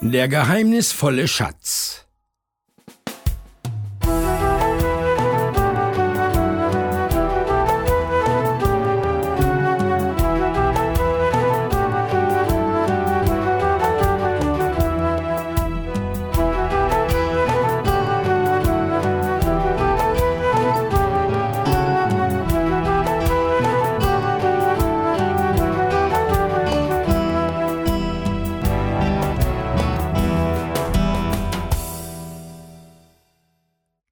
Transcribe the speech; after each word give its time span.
Der 0.00 0.28
geheimnisvolle 0.28 1.26
Schatz 1.26 1.91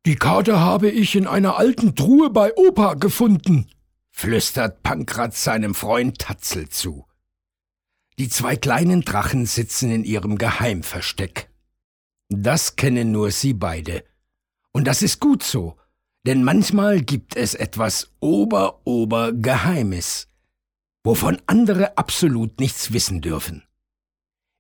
Die 0.07 0.17
Karte 0.17 0.61
habe 0.61 0.91
ich 0.91 1.15
in 1.15 1.27
einer 1.27 1.59
alten 1.59 1.95
Truhe 1.95 2.31
bei 2.31 2.57
Opa 2.57 2.95
gefunden, 2.95 3.71
flüstert 4.11 4.83
Pankratz 4.83 5.45
seinem 5.45 5.75
Freund 5.75 6.19
Tatzel 6.19 6.71
zu. 6.71 7.07
Die 8.19 8.31
zwei 8.31 8.57
kleinen 8.57 9.03
Drachen 9.03 9.45
sitzen 9.45 9.91
in 9.91 10.05
ihrem 10.05 10.39
Geheimversteck. 10.39 11.51
Das 12.31 12.77
kennen 12.77 13.13
nur 13.13 13.31
sie 13.31 13.53
beide. 13.53 14.03
Und 14.73 14.87
das 14.87 15.03
ist 15.03 15.21
gut 15.21 15.43
so, 15.43 15.77
denn 16.27 16.45
manchmal 16.45 17.03
gibt 17.03 17.37
es 17.37 17.55
etwas 17.55 18.13
Ober-Ober-Geheimes, 18.21 20.29
wovon 21.03 21.43
andere 21.47 21.99
absolut 21.99 22.59
nichts 22.61 22.93
wissen 22.93 23.21
dürfen. 23.21 23.65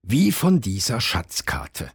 Wie 0.02 0.32
von 0.32 0.60
dieser 0.60 1.00
Schatzkarte. 1.00 1.92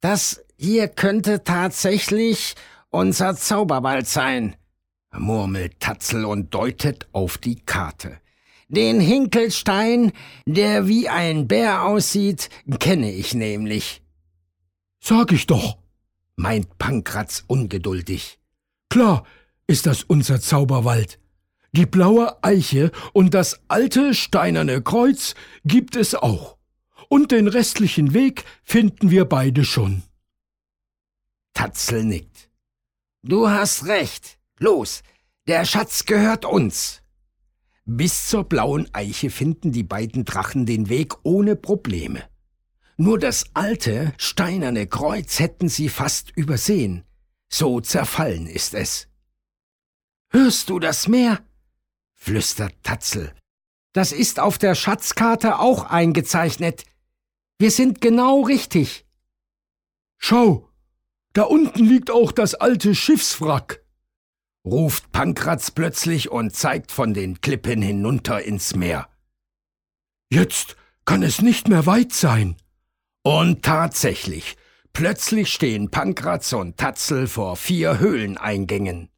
Das 0.00 0.43
hier 0.56 0.88
könnte 0.88 1.44
tatsächlich 1.44 2.54
unser 2.90 3.36
Zauberwald 3.36 4.06
sein, 4.06 4.56
murmelt 5.12 5.80
Tatzel 5.80 6.24
und 6.24 6.54
deutet 6.54 7.08
auf 7.12 7.38
die 7.38 7.56
Karte. 7.56 8.18
Den 8.68 9.00
Hinkelstein, 9.00 10.12
der 10.46 10.88
wie 10.88 11.08
ein 11.08 11.46
Bär 11.48 11.84
aussieht, 11.84 12.48
kenne 12.78 13.12
ich 13.12 13.34
nämlich. 13.34 14.02
Sag 15.00 15.32
ich 15.32 15.46
doch, 15.46 15.76
meint 16.36 16.78
Pankratz 16.78 17.44
ungeduldig. 17.46 18.38
Klar 18.88 19.24
ist 19.66 19.86
das 19.86 20.02
unser 20.04 20.40
Zauberwald. 20.40 21.18
Die 21.72 21.86
blaue 21.86 22.42
Eiche 22.42 22.92
und 23.12 23.34
das 23.34 23.60
alte 23.68 24.14
steinerne 24.14 24.80
Kreuz 24.82 25.34
gibt 25.64 25.96
es 25.96 26.14
auch. 26.14 26.56
Und 27.08 27.32
den 27.32 27.48
restlichen 27.48 28.14
Weg 28.14 28.44
finden 28.62 29.10
wir 29.10 29.24
beide 29.24 29.64
schon. 29.64 30.02
Tatzel 31.64 32.04
nickt. 32.04 32.50
Du 33.22 33.48
hast 33.48 33.86
recht. 33.86 34.38
Los, 34.58 35.02
der 35.46 35.64
Schatz 35.64 36.04
gehört 36.04 36.44
uns. 36.44 37.00
Bis 37.86 38.28
zur 38.28 38.44
blauen 38.44 38.86
Eiche 38.92 39.30
finden 39.30 39.72
die 39.72 39.82
beiden 39.82 40.26
Drachen 40.26 40.66
den 40.66 40.90
Weg 40.90 41.14
ohne 41.22 41.56
Probleme. 41.56 42.22
Nur 42.98 43.18
das 43.18 43.46
alte, 43.54 44.12
steinerne 44.18 44.86
Kreuz 44.86 45.38
hätten 45.38 45.70
sie 45.70 45.88
fast 45.88 46.36
übersehen. 46.36 47.04
So 47.48 47.80
zerfallen 47.80 48.46
ist 48.46 48.74
es. 48.74 49.08
Hörst 50.28 50.68
du 50.68 50.78
das 50.78 51.08
Meer? 51.08 51.42
flüstert 52.12 52.74
Tatzel. 52.82 53.34
Das 53.94 54.12
ist 54.12 54.38
auf 54.38 54.58
der 54.58 54.74
Schatzkarte 54.74 55.60
auch 55.60 55.84
eingezeichnet. 55.84 56.84
Wir 57.56 57.70
sind 57.70 58.02
genau 58.02 58.42
richtig. 58.42 59.06
Schau, 60.18 60.68
da 61.34 61.42
unten 61.42 61.84
liegt 61.84 62.10
auch 62.10 62.32
das 62.32 62.54
alte 62.54 62.94
Schiffswrack, 62.94 63.84
ruft 64.64 65.12
Pankratz 65.12 65.70
plötzlich 65.72 66.30
und 66.30 66.54
zeigt 66.54 66.90
von 66.90 67.12
den 67.12 67.40
Klippen 67.40 67.82
hinunter 67.82 68.42
ins 68.42 68.74
Meer. 68.74 69.08
Jetzt 70.30 70.76
kann 71.04 71.22
es 71.22 71.42
nicht 71.42 71.68
mehr 71.68 71.86
weit 71.86 72.12
sein. 72.12 72.56
Und 73.22 73.62
tatsächlich, 73.62 74.56
plötzlich 74.92 75.52
stehen 75.52 75.90
Pankratz 75.90 76.52
und 76.52 76.76
Tatzel 76.76 77.26
vor 77.26 77.56
vier 77.56 77.98
Höhleneingängen. 77.98 79.10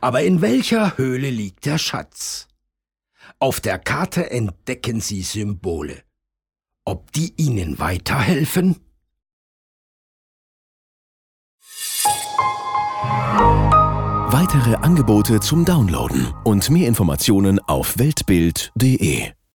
Aber 0.00 0.22
in 0.22 0.40
welcher 0.42 0.96
Höhle 0.96 1.30
liegt 1.30 1.66
der 1.66 1.78
Schatz? 1.78 2.46
Auf 3.38 3.60
der 3.60 3.78
Karte 3.78 4.30
entdecken 4.30 5.00
sie 5.00 5.22
Symbole. 5.22 6.02
Ob 6.84 7.12
die 7.12 7.34
ihnen 7.36 7.78
weiterhelfen? 7.78 8.76
Weitere 14.40 14.76
Angebote 14.76 15.40
zum 15.40 15.64
Downloaden 15.64 16.32
und 16.44 16.70
mehr 16.70 16.86
Informationen 16.86 17.58
auf 17.58 17.98
weltbild.de 17.98 19.37